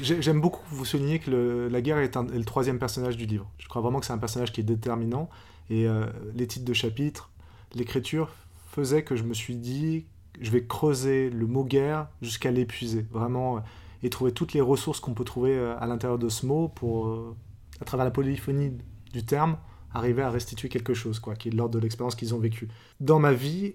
J'ai- 0.00 0.22
J'aime 0.22 0.40
beaucoup 0.40 0.62
vous 0.70 0.84
souligner 0.84 1.18
que 1.18 1.68
la 1.70 1.80
guerre 1.82 1.98
est, 1.98 2.16
le 2.16 2.44
troisième 2.44 2.78
personnage 2.78 3.16
du 3.16 3.26
livre. 3.26 3.50
Je 3.58 3.68
crois 3.68 3.82
vraiment 3.82 4.00
que 4.00 4.06
c'est 4.06 4.12
un 4.12 4.18
personnage 4.18 4.52
qui 4.52 4.60
est 4.60 4.64
déterminant. 4.64 5.28
Et 5.68 5.86
euh, 5.86 6.06
les 6.34 6.46
titres 6.46 6.64
de 6.64 6.72
chapitres, 6.72 7.30
l'écriture 7.74 8.30
faisait 8.70 9.02
que 9.02 9.16
je 9.16 9.24
me 9.24 9.34
suis 9.34 9.56
dit, 9.56 10.06
je 10.40 10.50
vais 10.50 10.64
creuser 10.64 11.28
le 11.28 11.46
mot 11.46 11.64
guerre 11.64 12.08
jusqu'à 12.22 12.50
l'épuiser. 12.50 13.06
Vraiment, 13.10 13.58
euh, 13.58 13.60
et 14.02 14.10
trouver 14.10 14.32
toutes 14.32 14.52
les 14.52 14.60
ressources 14.60 15.00
qu'on 15.00 15.14
peut 15.14 15.24
trouver 15.24 15.56
euh, 15.56 15.76
à 15.78 15.86
l'intérieur 15.86 16.18
de 16.18 16.28
ce 16.28 16.46
mot 16.46 16.68
pour, 16.68 17.34
à 17.80 17.84
travers 17.84 18.04
la 18.04 18.10
polyphonie 18.10 18.72
du 19.12 19.24
terme, 19.24 19.58
arriver 19.92 20.22
à 20.22 20.30
restituer 20.30 20.68
quelque 20.68 20.94
chose, 20.94 21.18
quoi, 21.18 21.34
qui 21.34 21.48
est 21.48 21.52
l'ordre 21.52 21.74
de 21.74 21.80
l'expérience 21.80 22.14
qu'ils 22.14 22.34
ont 22.34 22.38
vécue. 22.38 22.68
Dans 23.00 23.18
ma 23.18 23.32
vie, 23.32 23.74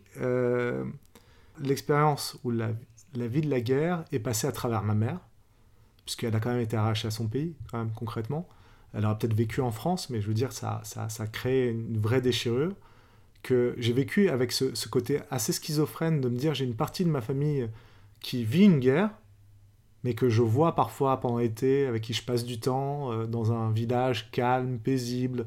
l'expérience 1.59 2.37
où 2.43 2.51
la, 2.51 2.71
vie 3.13 3.41
de 3.41 3.49
la 3.49 3.61
guerre 3.61 4.05
est 4.11 4.19
passée 4.19 4.47
à 4.47 4.51
travers 4.51 4.83
ma 4.83 4.95
mère, 4.95 5.19
puisqu'elle 6.05 6.35
a 6.35 6.39
quand 6.39 6.51
même 6.51 6.61
été 6.61 6.77
arrachée 6.77 7.07
à 7.07 7.11
son 7.11 7.27
pays, 7.27 7.55
quand 7.69 7.77
même 7.77 7.91
concrètement. 7.93 8.47
Elle 8.93 9.05
aura 9.05 9.17
peut-être 9.17 9.33
vécu 9.33 9.61
en 9.61 9.71
France, 9.71 10.09
mais 10.09 10.21
je 10.21 10.27
veux 10.27 10.33
dire, 10.33 10.51
ça, 10.51 10.81
ça, 10.83 11.09
ça 11.09 11.27
crée 11.27 11.69
une 11.69 11.97
vraie 11.97 12.21
déchirure 12.21 12.73
que 13.43 13.73
j'ai 13.77 13.93
vécu 13.93 14.29
avec 14.29 14.51
ce, 14.51 14.75
ce 14.75 14.87
côté 14.87 15.21
assez 15.31 15.53
schizophrène 15.53 16.21
de 16.21 16.29
me 16.29 16.37
dire 16.37 16.53
j'ai 16.53 16.65
une 16.65 16.75
partie 16.75 17.03
de 17.03 17.09
ma 17.09 17.21
famille 17.21 17.67
qui 18.19 18.43
vit 18.43 18.65
une 18.65 18.79
guerre, 18.79 19.09
mais 20.03 20.13
que 20.13 20.29
je 20.29 20.41
vois 20.41 20.75
parfois 20.75 21.19
pendant 21.19 21.37
l'été, 21.37 21.85
avec 21.85 22.03
qui 22.03 22.13
je 22.13 22.23
passe 22.23 22.45
du 22.45 22.59
temps, 22.59 23.11
euh, 23.11 23.25
dans 23.25 23.51
un 23.51 23.71
village 23.71 24.31
calme, 24.31 24.79
paisible, 24.79 25.45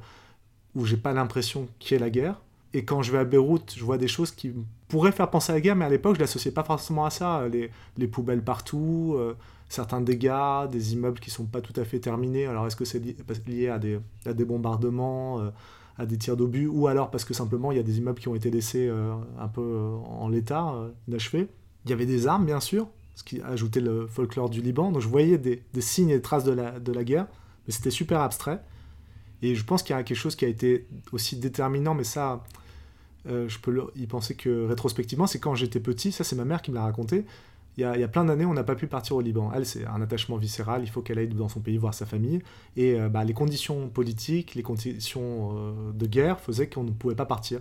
où 0.74 0.84
j'ai 0.84 0.96
pas 0.96 1.12
l'impression 1.12 1.68
qu'il 1.78 1.92
y 1.92 1.96
ait 1.96 2.00
la 2.00 2.10
guerre. 2.10 2.40
Et 2.76 2.84
quand 2.84 3.02
je 3.02 3.12
vais 3.12 3.18
à 3.18 3.24
Beyrouth, 3.24 3.74
je 3.76 3.84
vois 3.84 3.98
des 3.98 4.08
choses 4.08 4.32
qui 4.32 4.52
pourraient 4.88 5.12
faire 5.12 5.30
penser 5.30 5.52
à 5.52 5.54
la 5.54 5.60
guerre, 5.60 5.76
mais 5.76 5.84
à 5.84 5.88
l'époque, 5.88 6.16
je 6.16 6.20
l'associais 6.20 6.50
pas 6.50 6.64
forcément 6.64 7.06
à 7.06 7.10
ça. 7.10 7.46
Les, 7.48 7.70
les 7.96 8.08
poubelles 8.08 8.42
partout, 8.42 9.14
euh, 9.16 9.34
certains 9.68 10.00
dégâts, 10.00 10.68
des 10.70 10.92
immeubles 10.92 11.20
qui 11.20 11.30
sont 11.30 11.44
pas 11.46 11.60
tout 11.60 11.78
à 11.80 11.84
fait 11.84 12.00
terminés. 12.00 12.46
Alors, 12.46 12.66
est-ce 12.66 12.74
que 12.74 12.84
c'est 12.84 12.98
li- 12.98 13.16
lié 13.46 13.68
à 13.68 13.78
des, 13.78 14.44
bombardements, 14.44 15.38
euh, 15.38 15.50
à 15.98 16.04
des 16.04 16.18
tirs 16.18 16.36
d'obus, 16.36 16.66
ou 16.66 16.88
alors 16.88 17.12
parce 17.12 17.24
que 17.24 17.32
simplement 17.32 17.70
il 17.70 17.76
y 17.76 17.80
a 17.80 17.84
des 17.84 17.98
immeubles 17.98 18.18
qui 18.18 18.26
ont 18.26 18.34
été 18.34 18.50
laissés 18.50 18.88
euh, 18.88 19.14
un 19.38 19.46
peu 19.46 19.92
en 20.04 20.28
l'état, 20.28 20.74
inachevés? 21.06 21.46
Il 21.84 21.90
y 21.90 21.92
avait 21.92 22.06
des 22.06 22.26
armes, 22.26 22.44
bien 22.44 22.60
sûr, 22.60 22.88
ce 23.14 23.22
qui 23.22 23.40
ajoutait 23.40 23.80
le 23.80 24.08
folklore 24.08 24.50
du 24.50 24.60
Liban. 24.60 24.90
Donc, 24.90 25.00
je 25.00 25.08
voyais 25.08 25.38
des, 25.38 25.62
des 25.72 25.80
signes 25.80 26.10
et 26.10 26.16
des 26.16 26.22
traces 26.22 26.44
de 26.44 26.52
la, 26.52 26.80
de 26.80 26.92
la 26.92 27.04
guerre, 27.04 27.28
mais 27.66 27.72
c'était 27.72 27.92
super 27.92 28.20
abstrait. 28.20 28.60
Et 29.42 29.54
je 29.54 29.64
pense 29.64 29.84
qu'il 29.84 29.94
y 29.94 29.98
a 29.98 30.02
quelque 30.02 30.16
chose 30.16 30.34
qui 30.34 30.44
a 30.44 30.48
été 30.48 30.88
aussi 31.12 31.36
déterminant, 31.36 31.94
mais 31.94 32.04
ça, 32.04 32.42
euh, 33.28 33.48
je 33.48 33.58
peux 33.58 33.86
y 33.96 34.06
penser 34.06 34.34
que 34.34 34.66
rétrospectivement, 34.66 35.26
c'est 35.26 35.38
quand 35.40 35.54
j'étais 35.54 35.80
petit, 35.80 36.12
ça 36.12 36.24
c'est 36.24 36.36
ma 36.36 36.44
mère 36.44 36.62
qui 36.62 36.70
me 36.70 36.76
l'a 36.76 36.82
raconté. 36.84 37.24
Il 37.76 37.80
y, 37.80 37.84
a, 37.84 38.06
plein 38.08 38.24
d'années, 38.24 38.44
on 38.44 38.54
n'a 38.54 38.62
pas 38.62 38.76
pu 38.76 38.86
partir 38.86 39.16
au 39.16 39.20
Liban. 39.20 39.50
Elle, 39.52 39.66
c'est 39.66 39.84
un 39.84 40.00
attachement 40.00 40.36
viscéral, 40.36 40.82
il 40.84 40.88
faut 40.88 41.02
qu'elle 41.02 41.18
aille 41.18 41.26
dans 41.26 41.48
son 41.48 41.58
pays 41.58 41.76
voir 41.76 41.92
sa 41.92 42.06
famille. 42.06 42.40
Et 42.76 43.00
euh, 43.00 43.08
bah, 43.08 43.24
les 43.24 43.34
conditions 43.34 43.88
politiques, 43.88 44.54
les 44.54 44.62
conditions 44.62 45.56
euh, 45.56 45.92
de 45.92 46.06
guerre 46.06 46.38
faisaient 46.38 46.68
qu'on 46.68 46.84
ne 46.84 46.92
pouvait 46.92 47.16
pas 47.16 47.26
partir. 47.26 47.60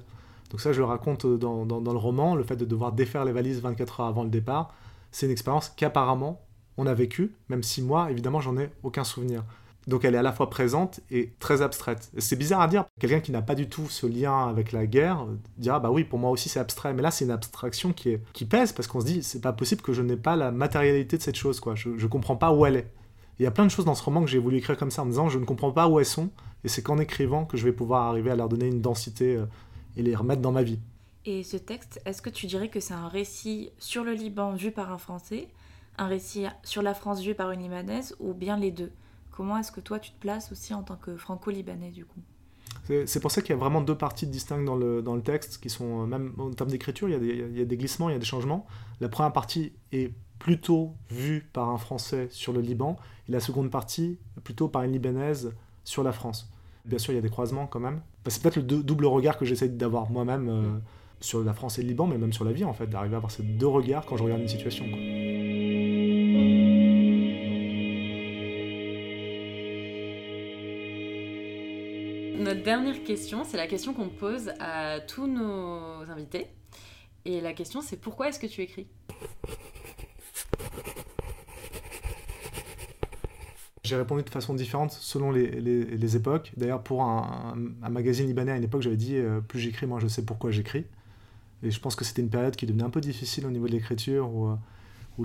Donc 0.51 0.61
ça, 0.61 0.71
je 0.71 0.77
le 0.77 0.85
raconte 0.85 1.25
dans, 1.25 1.65
dans- 1.65 1.81
dans 1.81 1.91
le 1.93 1.97
roman, 1.97 2.35
le 2.35 2.43
fait 2.43 2.55
de 2.55 2.65
devoir 2.65 2.91
défaire 2.91 3.25
les 3.25 3.31
valises 3.31 3.59
24 3.61 4.01
heures 4.01 4.05
avant 4.07 4.23
le 4.23 4.29
départ, 4.29 4.75
c'est 5.11 5.25
une 5.25 5.31
expérience 5.31 5.69
qu'apparemment 5.75 6.41
on 6.77 6.85
a 6.85 6.93
vécue, 6.93 7.33
même 7.49 7.63
si 7.63 7.81
moi, 7.81 8.11
évidemment, 8.11 8.39
j'en 8.39 8.55
ai 8.57 8.69
aucun 8.83 9.03
souvenir. 9.03 9.43
Donc 9.87 10.05
elle 10.05 10.15
est 10.15 10.19
à 10.19 10.23
la 10.23 10.31
fois 10.31 10.49
présente 10.49 11.01
et 11.11 11.33
très 11.39 11.61
abstraite. 11.61 12.11
C'est 12.17 12.37
bizarre 12.37 12.61
à 12.61 12.67
dire. 12.67 12.85
Quelqu'un 12.99 13.19
qui 13.19 13.31
n'a 13.31 13.41
pas 13.41 13.55
du 13.55 13.67
tout 13.67 13.89
ce 13.89 14.07
lien 14.07 14.47
avec 14.47 14.71
la 14.71 14.85
guerre 14.85 15.23
euh, 15.23 15.37
dira 15.57 15.79
bah 15.79 15.91
oui 15.91 16.03
pour 16.03 16.19
moi 16.19 16.29
aussi 16.29 16.49
c'est 16.49 16.59
abstrait. 16.59 16.93
Mais 16.93 17.01
là 17.01 17.11
c'est 17.11 17.25
une 17.25 17.31
abstraction 17.31 17.93
qui, 17.93 18.17
pèse 18.45 18.71
parce 18.71 18.87
qu'on 18.87 19.01
se 19.01 19.05
dit 19.05 19.23
c'est 19.23 19.41
pas 19.41 19.53
possible 19.53 19.81
que 19.81 19.93
je 19.93 20.01
n'ai 20.01 20.17
pas 20.17 20.35
la 20.35 20.51
matérialité 20.51 21.17
de 21.17 21.21
cette 21.21 21.35
chose 21.35 21.59
quoi. 21.59 21.75
Je, 21.75 21.97
je 21.97 22.07
comprends 22.07 22.35
pas 22.35 22.53
où 22.53 22.65
elle 22.65 22.77
est. 22.77 22.87
Il 23.39 23.43
y 23.43 23.47
a 23.47 23.51
plein 23.51 23.65
de 23.65 23.71
choses 23.71 23.85
dans 23.85 23.95
ce 23.95 24.03
roman 24.03 24.21
que 24.21 24.29
j'ai 24.29 24.37
voulu 24.37 24.57
écrire 24.57 24.77
comme 24.77 24.91
ça 24.91 25.01
en 25.01 25.05
me 25.05 25.11
disant 25.11 25.27
je 25.27 25.39
ne 25.39 25.45
comprends 25.45 25.71
pas 25.71 25.87
où 25.87 25.99
elles 25.99 26.05
sont 26.05 26.29
et 26.63 26.67
c'est 26.69 26.81
qu'en 26.81 26.97
écrivant 26.97 27.45
que 27.45 27.57
je 27.57 27.65
vais 27.65 27.73
pouvoir 27.73 28.03
arriver 28.03 28.31
à 28.31 28.35
leur 28.35 28.47
donner 28.47 28.67
une 28.67 28.81
densité 28.81 29.35
euh, 29.35 29.45
et 29.97 30.01
les 30.01 30.15
remettre 30.15 30.41
dans 30.41 30.51
ma 30.51 30.63
vie. 30.63 30.79
Et 31.25 31.43
ce 31.43 31.57
texte, 31.57 32.01
est-ce 32.05 32.21
que 32.21 32.29
tu 32.29 32.47
dirais 32.47 32.69
que 32.69 32.79
c'est 32.79 32.93
un 32.93 33.07
récit 33.07 33.71
sur 33.79 34.03
le 34.03 34.13
Liban 34.13 34.53
vu 34.53 34.71
par 34.71 34.91
un 34.91 34.97
Français, 34.97 35.47
un 35.97 36.07
récit 36.07 36.45
sur 36.63 36.81
la 36.81 36.93
France 36.93 37.21
vu 37.21 37.33
par 37.33 37.51
une 37.51 37.61
Libanaise, 37.61 38.15
ou 38.19 38.33
bien 38.33 38.57
les 38.57 38.71
deux? 38.71 38.91
Comment 39.35 39.57
est-ce 39.57 39.71
que 39.71 39.81
toi 39.81 39.99
tu 39.99 40.11
te 40.11 40.19
places 40.19 40.51
aussi 40.51 40.73
en 40.73 40.83
tant 40.83 40.95
que 40.95 41.17
franco-libanais 41.17 41.91
du 41.91 42.05
coup 42.05 42.19
C'est 43.05 43.19
pour 43.19 43.31
ça 43.31 43.41
qu'il 43.41 43.49
y 43.51 43.53
a 43.53 43.59
vraiment 43.59 43.81
deux 43.81 43.97
parties 43.97 44.27
distinctes 44.27 44.65
dans 44.65 44.75
le, 44.75 45.01
dans 45.01 45.15
le 45.15 45.21
texte, 45.21 45.59
qui 45.61 45.69
sont, 45.69 46.03
euh, 46.03 46.05
même 46.05 46.33
en 46.37 46.51
termes 46.51 46.69
d'écriture, 46.69 47.07
il, 47.09 47.13
y 47.13 47.15
a 47.15 47.19
des- 47.19 47.45
il 47.51 47.57
y 47.57 47.61
a 47.61 47.65
des 47.65 47.77
glissements, 47.77 48.09
il 48.09 48.13
y 48.13 48.15
a 48.15 48.19
des 48.19 48.25
changements. 48.25 48.65
La 49.01 49.09
première 49.09 49.33
partie 49.33 49.73
est 49.91 50.13
plutôt 50.39 50.93
vue 51.09 51.49
par 51.53 51.69
un 51.69 51.77
Français 51.77 52.27
sur 52.29 52.51
le 52.53 52.61
Liban, 52.61 52.97
et 53.27 53.31
la 53.31 53.39
seconde 53.39 53.71
partie 53.71 54.19
plutôt 54.43 54.67
par 54.67 54.83
une 54.83 54.91
Libanaise 54.91 55.53
sur 55.83 56.03
la 56.03 56.11
France. 56.11 56.51
Bien 56.85 56.97
sûr, 56.99 57.13
il 57.13 57.15
y 57.15 57.19
a 57.19 57.21
des 57.21 57.29
croisements 57.29 57.65
quand 57.65 57.79
même. 57.79 58.01
Bah, 58.25 58.29
c'est 58.29 58.41
peut-être 58.41 58.57
le 58.57 58.63
dou- 58.63 58.83
double 58.83 59.05
regard 59.05 59.37
que 59.37 59.45
j'essaie 59.45 59.69
d'avoir 59.69 60.11
moi-même 60.11 60.49
euh, 60.49 60.77
sur 61.21 61.41
la 61.43 61.53
France 61.53 61.79
et 61.79 61.81
le 61.81 61.87
Liban, 61.87 62.07
mais 62.07 62.17
même 62.17 62.33
sur 62.33 62.43
la 62.43 62.51
vie, 62.51 62.65
en 62.65 62.73
fait, 62.73 62.87
d'arriver 62.87 63.15
à 63.15 63.17
avoir 63.17 63.31
ces 63.31 63.43
deux 63.43 63.67
regards 63.67 64.05
quand 64.05 64.17
je 64.17 64.23
regarde 64.23 64.41
une 64.41 64.47
situation. 64.49 64.85
Dernière 72.63 73.03
question, 73.03 73.43
c'est 73.43 73.57
la 73.57 73.67
question 73.67 73.93
qu'on 73.93 74.09
pose 74.09 74.51
à 74.59 75.01
tous 75.01 75.27
nos 75.27 76.09
invités. 76.09 76.47
Et 77.25 77.41
la 77.41 77.53
question, 77.53 77.81
c'est 77.81 77.97
pourquoi 77.97 78.29
est-ce 78.29 78.39
que 78.39 78.47
tu 78.47 78.61
écris? 78.61 78.87
J'ai 83.83 83.97
répondu 83.97 84.23
de 84.23 84.29
façon 84.29 84.53
différente 84.53 84.91
selon 84.91 85.31
les, 85.31 86.15
époques. 86.15 86.53
D'ailleurs, 86.55 86.81
pour 86.81 87.03
un, 87.03 87.55
magazine 87.89 88.27
libanais 88.27 88.53
à 88.53 88.57
une 88.57 88.63
époque, 88.63 88.81
j'avais 88.81 88.95
dit 88.95 89.17
euh, 89.17 89.41
plus 89.41 89.59
j'écris, 89.59 89.85
moins 89.85 89.99
je 89.99 90.07
sais 90.07 90.23
pourquoi 90.23 90.51
j'écris. 90.51 90.85
Et 91.63 91.71
je 91.71 91.79
pense 91.79 91.95
que 91.95 92.05
c'était 92.05 92.21
une 92.21 92.29
période 92.29 92.55
qui 92.55 92.65
devenait 92.65 92.83
un 92.83 92.89
peu 92.89 93.01
difficile 93.01 93.45
au 93.45 93.51
niveau 93.51 93.67
de 93.67 93.73
l'écriture, 93.73 94.33
où, 94.33 94.47
euh, 94.47 94.55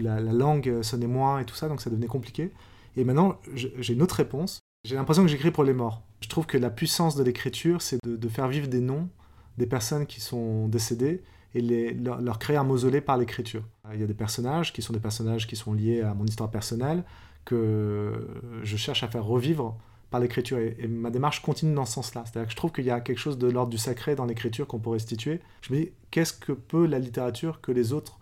la, 0.00 0.20
la 0.20 0.32
langue 0.32 0.68
euh, 0.68 0.82
sonnait 0.82 1.06
moins 1.06 1.38
et 1.38 1.44
tout 1.44 1.54
ça, 1.54 1.68
donc 1.68 1.80
ça 1.80 1.88
devenait 1.88 2.08
compliqué. 2.08 2.52
Et 2.96 3.04
maintenant, 3.04 3.40
j'ai 3.54 3.92
une 3.92 4.02
autre 4.02 4.16
réponse. 4.16 4.60
J'ai 4.84 4.94
l'impression 4.94 5.22
que 5.22 5.28
j'écris 5.28 5.50
pour 5.50 5.64
les 5.64 5.72
morts. 5.72 6.02
Je 6.20 6.28
trouve 6.28 6.46
que 6.46 6.56
la 6.56 6.70
puissance 6.70 7.16
de 7.16 7.22
l'écriture, 7.22 7.82
c'est 7.82 7.98
de, 8.04 8.28
faire 8.28 8.48
vivre 8.48 8.68
des 8.68 8.80
noms 8.80 9.08
des 9.56 9.66
personnes 9.66 10.06
qui 10.06 10.20
sont 10.20 10.68
décédées 10.68 11.22
et 11.54 11.92
leur, 11.94 12.38
créer 12.38 12.56
un 12.56 12.64
mausolée 12.64 13.00
par 13.00 13.16
l'écriture. 13.16 13.64
Il 13.92 14.00
y 14.00 14.04
a 14.04 14.06
des 14.06 14.14
personnages 14.14 14.72
qui 14.72 14.82
sont 14.82 14.92
des 14.92 15.00
personnages 15.00 15.46
qui 15.48 15.56
sont 15.56 15.72
liés 15.72 16.02
à 16.02 16.14
mon 16.14 16.24
histoire 16.24 16.50
personnelle, 16.50 17.02
que 17.44 18.28
je 18.62 18.76
cherche 18.76 19.02
à 19.02 19.08
faire 19.08 19.24
revivre 19.24 19.76
par 20.10 20.20
l'écriture. 20.20 20.58
Et, 20.58 20.76
et 20.78 20.86
ma 20.86 21.10
démarche 21.10 21.42
continue 21.42 21.74
dans 21.74 21.84
ce 21.84 21.94
sens-là. 21.94 22.22
C'est-à-dire 22.24 22.46
que 22.46 22.52
je 22.52 22.56
trouve 22.56 22.72
qu'il 22.72 22.84
y 22.84 22.90
a 22.90 23.00
quelque 23.00 23.18
chose 23.18 23.36
de 23.36 23.48
l'ordre 23.48 23.70
du 23.70 23.78
sacré 23.78 24.14
dans 24.14 24.26
l'écriture 24.26 24.66
qu'on 24.68 24.78
pourrait 24.78 24.98
restituer. 24.98 25.40
Je 25.62 25.72
me 25.72 25.80
dis, 25.80 25.90
qu'est-ce 26.12 26.32
que 26.32 26.52
peut 26.52 26.86
la 26.86 27.00
littérature 27.00 27.60
que 27.60 27.72
les 27.72 27.92
autres 27.92 28.18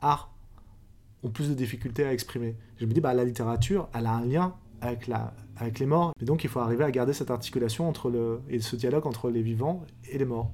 arts 0.00 0.34
ont 1.22 1.30
plus 1.30 1.48
de 1.48 1.54
difficultés 1.54 2.04
à 2.04 2.12
exprimer? 2.12 2.56
Je 2.78 2.86
me 2.86 2.92
dis, 2.92 3.00
bah, 3.00 3.14
la 3.14 3.24
littérature, 3.24 3.88
elle 3.94 4.06
a 4.06 4.12
un 4.12 4.24
lien 4.26 4.54
avec, 4.80 5.08
les 5.78 5.86
morts. 5.86 6.12
Et 6.20 6.24
donc, 6.24 6.44
il 6.44 6.50
faut 6.50 6.60
arriver 6.60 6.84
à 6.84 6.90
garder 6.90 7.12
cette 7.12 7.30
articulation 7.30 7.88
entre 7.88 8.10
le, 8.10 8.40
et 8.48 8.60
ce 8.60 8.76
dialogue 8.76 9.06
entre 9.06 9.30
les 9.30 9.42
vivants 9.42 9.84
et 10.08 10.18
les 10.18 10.24
morts. 10.24 10.50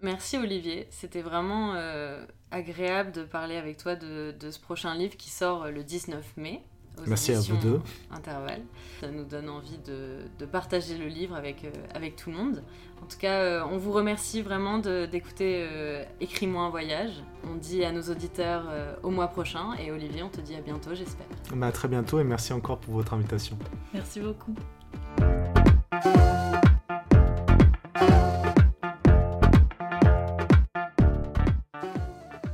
Merci 0.00 0.36
Olivier, 0.36 0.88
c'était 0.90 1.22
vraiment 1.22 1.74
euh, 1.74 2.26
agréable 2.50 3.12
de 3.12 3.22
parler 3.22 3.56
avec 3.56 3.76
toi 3.76 3.94
de, 3.94 4.32
de 4.32 4.50
ce 4.50 4.58
prochain 4.58 4.96
livre 4.96 5.16
qui 5.16 5.30
sort 5.30 5.64
euh, 5.64 5.70
le 5.70 5.84
19 5.84 6.36
mai. 6.36 6.64
Aux 6.98 7.08
Merci 7.08 7.32
à 7.32 7.40
vous 7.40 7.56
deux. 7.56 7.80
Intervalle. 8.10 8.62
Ça 9.00 9.08
nous 9.10 9.24
donne 9.24 9.48
envie 9.48 9.78
de, 9.78 10.18
de 10.38 10.46
partager 10.46 10.96
le 10.98 11.06
livre 11.06 11.34
avec, 11.34 11.64
euh, 11.64 11.70
avec 11.94 12.16
tout 12.16 12.30
le 12.30 12.36
monde. 12.36 12.62
En 13.02 13.06
tout 13.06 13.18
cas, 13.18 13.40
euh, 13.40 13.64
on 13.70 13.78
vous 13.78 13.90
remercie 13.92 14.42
vraiment 14.42 14.78
de- 14.78 15.06
d'écouter 15.06 15.66
euh, 15.68 16.04
Écris-moi 16.20 16.62
un 16.62 16.70
voyage. 16.70 17.22
On 17.50 17.56
dit 17.56 17.84
à 17.84 17.90
nos 17.92 18.02
auditeurs 18.02 18.64
euh, 18.70 18.94
au 19.02 19.10
mois 19.10 19.28
prochain 19.28 19.74
et 19.84 19.90
Olivier, 19.90 20.22
on 20.22 20.28
te 20.28 20.40
dit 20.40 20.54
à 20.54 20.60
bientôt, 20.60 20.94
j'espère. 20.94 21.26
Bah, 21.54 21.66
à 21.66 21.72
très 21.72 21.88
bientôt 21.88 22.20
et 22.20 22.24
merci 22.24 22.52
encore 22.52 22.78
pour 22.78 22.94
votre 22.94 23.14
invitation. 23.14 23.58
Merci 23.92 24.20
beaucoup. 24.20 24.54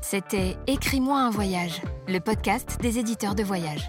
C'était 0.01 0.57
Écris-moi 0.67 1.21
un 1.21 1.31
voyage, 1.31 1.83
le 2.07 2.19
podcast 2.19 2.79
des 2.81 2.99
éditeurs 2.99 3.35
de 3.35 3.43
voyage. 3.43 3.89